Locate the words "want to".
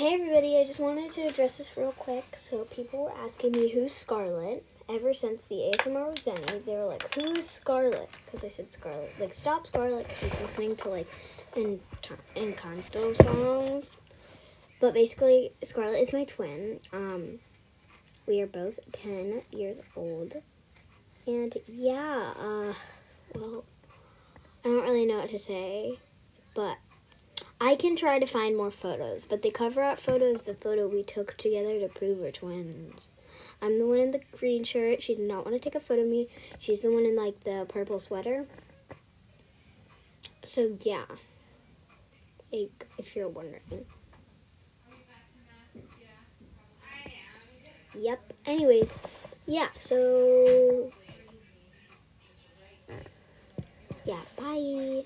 35.44-35.60